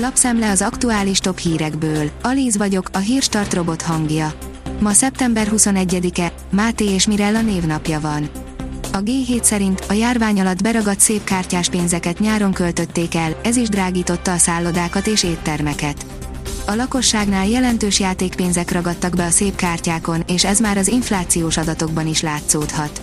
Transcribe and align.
Lapszemle 0.00 0.50
az 0.50 0.62
aktuális 0.62 1.18
top 1.18 1.38
hírekből. 1.38 2.10
Alíz 2.22 2.56
vagyok, 2.56 2.88
a 2.92 2.98
hírstart 2.98 3.54
robot 3.54 3.82
hangja. 3.82 4.32
Ma 4.80 4.92
szeptember 4.92 5.48
21-e, 5.50 6.32
Máté 6.50 6.84
és 6.84 7.06
Mirella 7.06 7.40
névnapja 7.40 8.00
van. 8.00 8.30
A 8.92 8.98
G7 8.98 9.42
szerint 9.42 9.84
a 9.88 9.92
járvány 9.92 10.40
alatt 10.40 10.62
beragadt 10.62 11.00
szép 11.00 11.24
kártyás 11.24 11.68
pénzeket 11.68 12.18
nyáron 12.18 12.52
költötték 12.52 13.14
el, 13.14 13.36
ez 13.42 13.56
is 13.56 13.68
drágította 13.68 14.32
a 14.32 14.36
szállodákat 14.36 15.06
és 15.06 15.22
éttermeket. 15.22 16.06
A 16.66 16.74
lakosságnál 16.74 17.46
jelentős 17.46 18.00
játékpénzek 18.00 18.72
ragadtak 18.72 19.14
be 19.14 19.24
a 19.24 19.30
szép 19.30 19.56
kártyákon, 19.56 20.22
és 20.26 20.44
ez 20.44 20.60
már 20.60 20.76
az 20.76 20.88
inflációs 20.88 21.56
adatokban 21.56 22.06
is 22.06 22.22
látszódhat. 22.22 23.00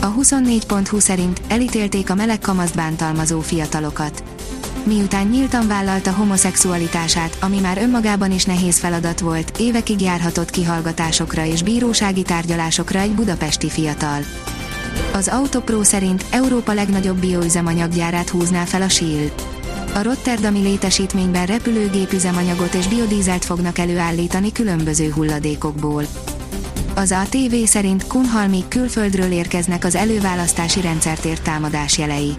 A 0.00 0.14
24.20 0.14 1.00
szerint 1.00 1.40
elítélték 1.48 2.10
a 2.10 2.14
meleg 2.14 2.38
kamaszt 2.38 2.76
bántalmazó 2.76 3.40
fiatalokat. 3.40 4.22
Miután 4.84 5.26
nyíltan 5.26 5.66
vállalta 5.66 6.12
homoszexualitását, 6.12 7.36
ami 7.40 7.60
már 7.60 7.78
önmagában 7.78 8.32
is 8.32 8.44
nehéz 8.44 8.78
feladat 8.78 9.20
volt, 9.20 9.58
évekig 9.58 10.00
járhatott 10.00 10.50
kihallgatásokra 10.50 11.44
és 11.44 11.62
bírósági 11.62 12.22
tárgyalásokra 12.22 12.98
egy 12.98 13.14
budapesti 13.14 13.68
fiatal. 13.70 14.20
Az 15.12 15.28
Autopro 15.28 15.84
szerint 15.84 16.24
Európa 16.30 16.72
legnagyobb 16.72 17.18
bioüzemanyaggyárát 17.18 18.28
húzná 18.28 18.64
fel 18.64 18.82
a 18.82 18.88
Shell. 18.88 19.28
A 19.94 20.02
Rotterdami 20.02 20.60
létesítményben 20.60 21.46
repülőgépüzemanyagot 21.46 22.74
és 22.74 22.86
biodízelt 22.86 23.44
fognak 23.44 23.78
előállítani 23.78 24.52
különböző 24.52 25.10
hulladékokból. 25.10 26.04
Az 26.94 27.12
ATV 27.12 27.54
szerint 27.64 28.06
Kunhalmi 28.06 28.64
külföldről 28.68 29.32
érkeznek 29.32 29.84
az 29.84 29.94
előválasztási 29.94 30.80
rendszertért 30.80 31.42
támadás 31.42 31.98
jelei. 31.98 32.36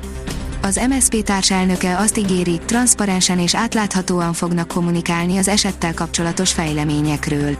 Az 0.64 0.80
MSZP 0.90 1.24
társelnöke 1.24 1.98
azt 1.98 2.18
ígéri, 2.18 2.60
transzparensen 2.66 3.40
és 3.40 3.56
átláthatóan 3.56 4.34
fognak 4.34 4.68
kommunikálni 4.68 5.38
az 5.38 5.48
esettel 5.48 5.94
kapcsolatos 5.94 6.52
fejleményekről. 6.52 7.58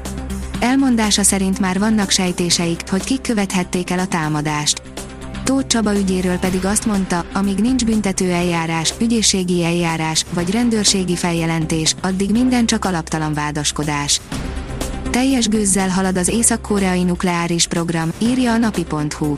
Elmondása 0.60 1.24
szerint 1.24 1.60
már 1.60 1.80
vannak 1.80 2.10
sejtéseik, 2.10 2.90
hogy 2.90 3.04
kik 3.04 3.22
követhették 3.22 3.90
el 3.90 4.00
a 4.00 4.08
támadást. 4.08 4.82
Tóth 5.44 5.68
Csaba 5.68 5.98
ügyéről 5.98 6.38
pedig 6.38 6.66
azt 6.66 6.86
mondta, 6.86 7.26
amíg 7.34 7.58
nincs 7.58 7.86
büntető 7.86 8.32
eljárás, 8.32 8.94
ügyészségi 9.00 9.64
eljárás 9.64 10.26
vagy 10.34 10.52
rendőrségi 10.52 11.16
feljelentés, 11.16 11.96
addig 12.02 12.32
minden 12.32 12.66
csak 12.66 12.86
alaptalan 12.86 13.34
vádaskodás. 13.34 14.22
Teljes 15.10 15.48
gőzzel 15.48 15.90
halad 15.90 16.18
az 16.18 16.28
észak-koreai 16.28 17.04
nukleáris 17.04 17.68
program, 17.68 18.12
írja 18.20 18.52
a 18.52 18.58
napi.hu. 18.58 19.36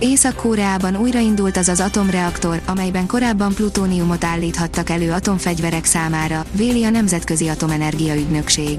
Észak-Koreában 0.00 0.96
újraindult 0.96 1.56
az 1.56 1.68
az 1.68 1.80
atomreaktor, 1.80 2.60
amelyben 2.66 3.06
korábban 3.06 3.54
plutóniumot 3.54 4.24
állíthattak 4.24 4.90
elő 4.90 5.12
atomfegyverek 5.12 5.84
számára, 5.84 6.44
véli 6.52 6.84
a 6.84 6.90
Nemzetközi 6.90 7.48
Atomenergia 7.48 8.14
Ügynökség. 8.14 8.78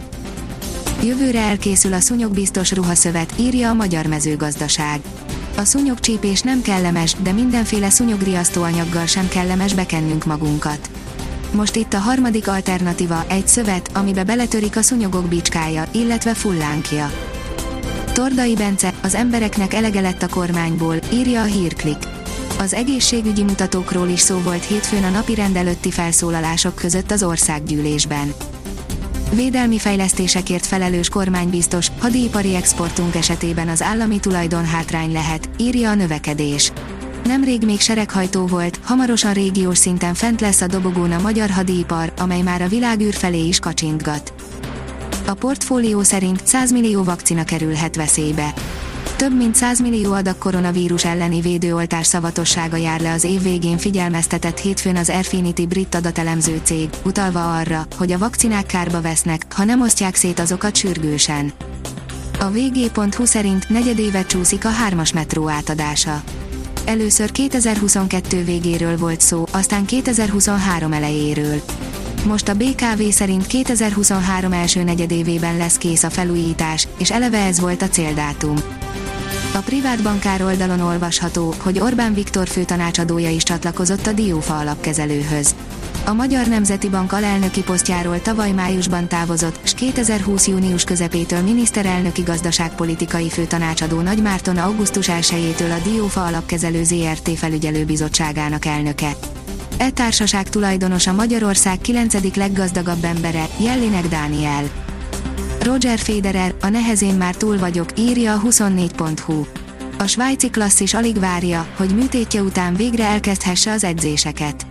Jövőre 1.03 1.39
elkészül 1.39 1.93
a 1.93 1.99
szúnyogbiztos 1.99 2.71
ruhaszövet, 2.71 3.33
írja 3.39 3.69
a 3.69 3.73
Magyar 3.73 4.05
Mezőgazdaság. 4.05 4.99
A 5.57 5.63
szúnyogcsípés 5.63 6.41
nem 6.41 6.61
kellemes, 6.61 7.15
de 7.23 7.31
mindenféle 7.31 7.89
szúnyogriasztóanyaggal 7.89 9.05
sem 9.05 9.27
kellemes 9.27 9.73
bekennünk 9.73 10.25
magunkat. 10.25 10.89
Most 11.51 11.75
itt 11.75 11.93
a 11.93 11.99
harmadik 11.99 12.47
alternatíva, 12.47 13.25
egy 13.27 13.47
szövet, 13.47 13.89
amibe 13.93 14.23
beletörik 14.23 14.77
a 14.77 14.81
szúnyogok 14.81 15.25
bicskája, 15.25 15.83
illetve 15.91 16.33
fullánkja. 16.33 17.30
Tordai 18.13 18.55
Bence, 18.55 18.93
az 19.03 19.15
embereknek 19.15 19.73
elege 19.73 20.01
lett 20.01 20.21
a 20.21 20.27
kormányból, 20.27 20.95
írja 21.13 21.41
a 21.41 21.45
hírklik. 21.45 21.97
Az 22.59 22.73
egészségügyi 22.73 23.43
mutatókról 23.43 24.07
is 24.07 24.19
szó 24.19 24.37
volt 24.37 24.63
hétfőn 24.63 25.03
a 25.03 25.09
napi 25.09 25.35
rendelőtti 25.35 25.91
felszólalások 25.91 26.75
között 26.75 27.11
az 27.11 27.23
országgyűlésben. 27.23 28.33
Védelmi 29.33 29.77
fejlesztésekért 29.77 30.65
felelős 30.65 31.09
kormánybiztos, 31.09 31.87
hadipari 31.99 32.55
exportunk 32.55 33.15
esetében 33.15 33.67
az 33.67 33.81
állami 33.81 34.19
tulajdon 34.19 34.65
hátrány 34.65 35.11
lehet, 35.11 35.49
írja 35.57 35.89
a 35.89 35.95
növekedés. 35.95 36.71
Nemrég 37.23 37.65
még 37.65 37.79
sereghajtó 37.79 38.45
volt, 38.45 38.79
hamarosan 38.83 39.33
régiós 39.33 39.77
szinten 39.77 40.13
fent 40.13 40.41
lesz 40.41 40.61
a 40.61 40.67
dobogón 40.67 41.11
a 41.11 41.21
magyar 41.21 41.49
hadipar, 41.49 42.13
amely 42.17 42.41
már 42.41 42.61
a 42.61 42.67
világűr 42.67 43.13
felé 43.13 43.47
is 43.47 43.59
kacsintgat. 43.59 44.33
A 45.25 45.33
portfólió 45.33 46.03
szerint 46.03 46.47
100 46.47 46.71
millió 46.71 47.03
vakcina 47.03 47.43
kerülhet 47.43 47.95
veszélybe. 47.95 48.53
Több 49.15 49.37
mint 49.37 49.55
100 49.55 49.81
millió 49.81 50.13
adag 50.13 50.37
koronavírus 50.37 51.05
elleni 51.05 51.41
védőoltás 51.41 52.05
szavatossága 52.07 52.77
jár 52.77 53.01
le 53.01 53.11
az 53.11 53.23
év 53.23 53.41
végén 53.41 53.77
figyelmeztetett 53.77 54.59
hétfőn 54.59 54.95
az 54.95 55.09
Airfinity 55.09 55.65
brit 55.67 55.95
adatelemző 55.95 56.61
cég, 56.63 56.89
utalva 57.03 57.57
arra, 57.57 57.87
hogy 57.97 58.11
a 58.11 58.17
vakcinák 58.17 58.65
kárba 58.65 59.01
vesznek, 59.01 59.45
ha 59.55 59.63
nem 59.63 59.81
osztják 59.81 60.15
szét 60.15 60.39
azokat 60.39 60.75
sürgősen. 60.75 61.51
A 62.39 62.49
vg.hu 62.49 63.25
szerint 63.25 63.69
negyedévet 63.69 64.27
csúszik 64.27 64.65
a 64.65 64.69
hármas 64.69 65.13
metró 65.13 65.49
átadása. 65.49 66.23
Először 66.85 67.31
2022 67.31 68.43
végéről 68.43 68.97
volt 68.97 69.21
szó, 69.21 69.45
aztán 69.51 69.85
2023 69.85 70.93
elejéről. 70.93 71.61
Most 72.25 72.47
a 72.47 72.53
BKV 72.53 73.01
szerint 73.09 73.47
2023 73.47 74.51
első 74.51 74.83
negyedévében 74.83 75.57
lesz 75.57 75.77
kész 75.77 76.03
a 76.03 76.09
felújítás, 76.09 76.87
és 76.97 77.11
eleve 77.11 77.37
ez 77.37 77.59
volt 77.59 77.81
a 77.81 77.89
céldátum. 77.89 78.55
A 79.53 79.57
privát 79.57 80.03
bankár 80.03 80.41
oldalon 80.43 80.79
olvasható, 80.79 81.53
hogy 81.57 81.79
Orbán 81.79 82.13
Viktor 82.13 82.47
főtanácsadója 82.47 83.29
is 83.29 83.43
csatlakozott 83.43 84.07
a 84.07 84.11
Diófa 84.11 84.57
alapkezelőhöz. 84.57 85.55
A 86.05 86.13
Magyar 86.13 86.47
Nemzeti 86.47 86.89
Bank 86.89 87.13
alelnöki 87.13 87.61
posztjáról 87.61 88.21
tavaly 88.21 88.51
májusban 88.51 89.07
távozott, 89.07 89.59
s 89.63 89.73
2020 89.73 90.47
június 90.47 90.83
közepétől 90.83 91.41
miniszterelnöki 91.41 92.21
gazdaságpolitikai 92.21 93.29
főtanácsadó 93.29 94.01
Nagy 94.01 94.21
Márton 94.21 94.57
augusztus 94.57 95.07
1-től 95.11 95.79
a 95.79 95.89
Diófa 95.89 96.23
alapkezelő 96.25 96.83
ZRT 96.83 97.29
felügyelőbizottságának 97.37 98.65
elnöke. 98.65 99.15
E 99.81 99.89
társaság 99.89 100.49
tulajdonosa 100.49 101.13
Magyarország 101.13 101.81
9. 101.81 102.35
leggazdagabb 102.35 103.03
embere, 103.03 103.47
Jellinek 103.57 104.07
Dániel. 104.07 104.63
Roger 105.61 105.99
Federer, 105.99 106.55
a 106.61 106.67
nehezén 106.67 107.15
már 107.15 107.35
túl 107.35 107.57
vagyok, 107.57 107.99
írja 107.99 108.33
a 108.33 108.41
24.hu. 108.41 109.45
A 109.97 110.07
svájci 110.07 110.49
klasszis 110.49 110.93
alig 110.93 111.19
várja, 111.19 111.67
hogy 111.77 111.95
műtétje 111.95 112.41
után 112.41 112.75
végre 112.75 113.05
elkezdhesse 113.05 113.71
az 113.71 113.83
edzéseket. 113.83 114.65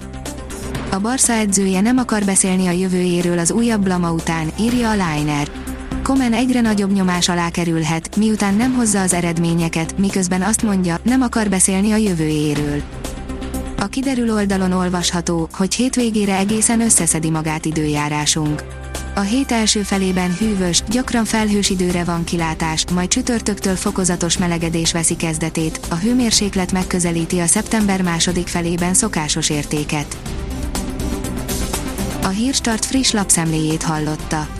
A 0.91 0.99
Barca 0.99 1.33
edzője 1.33 1.81
nem 1.81 1.99
akar 1.99 2.25
beszélni 2.25 2.67
a 2.67 2.71
jövőjéről 2.71 3.39
az 3.39 3.51
újabb 3.51 3.83
blama 3.83 4.13
után, 4.13 4.53
írja 4.61 4.91
a 4.91 4.93
Liner. 4.93 5.51
Komen 6.03 6.33
egyre 6.33 6.61
nagyobb 6.61 6.93
nyomás 6.93 7.29
alá 7.29 7.51
kerülhet, 7.51 8.17
miután 8.17 8.55
nem 8.55 8.75
hozza 8.75 9.01
az 9.01 9.13
eredményeket, 9.13 9.99
miközben 9.99 10.43
azt 10.43 10.63
mondja, 10.63 10.99
nem 11.03 11.23
akar 11.23 11.49
beszélni 11.49 11.93
a 11.93 11.97
jövőjéről. 11.97 13.00
A 13.81 13.87
kiderül 13.87 14.33
oldalon 14.33 14.73
olvasható, 14.73 15.49
hogy 15.53 15.75
hétvégére 15.75 16.37
egészen 16.37 16.81
összeszedi 16.81 17.31
magát 17.31 17.65
időjárásunk. 17.65 18.63
A 19.15 19.21
hét 19.21 19.53
első 19.53 19.83
felében 19.83 20.37
hűvös, 20.37 20.83
gyakran 20.89 21.25
felhős 21.25 21.71
időre 21.71 22.05
van 22.05 22.25
kilátás, 22.25 22.85
majd 22.95 23.09
csütörtöktől 23.09 23.77
fokozatos 23.77 24.39
melegedés 24.39 24.93
veszi 24.93 25.17
kezdetét, 25.17 25.81
a 25.91 25.95
hőmérséklet 25.95 26.73
megközelíti 26.73 27.39
a 27.39 27.47
szeptember 27.47 28.03
második 28.03 28.47
felében 28.47 28.95
szokásos 28.95 29.51
értéket. 29.51 30.17
A 32.23 32.29
Hírstart 32.29 32.85
friss 32.85 33.11
lapszemléjét 33.11 33.83
hallotta. 33.83 34.60